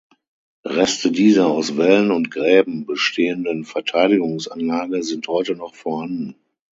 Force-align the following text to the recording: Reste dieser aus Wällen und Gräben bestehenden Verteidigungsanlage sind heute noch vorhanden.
Reste 0.65 1.11
dieser 1.11 1.45
aus 1.45 1.77
Wällen 1.77 2.09
und 2.11 2.31
Gräben 2.31 2.87
bestehenden 2.87 3.65
Verteidigungsanlage 3.65 5.03
sind 5.03 5.27
heute 5.27 5.55
noch 5.55 5.75
vorhanden. 5.75 6.33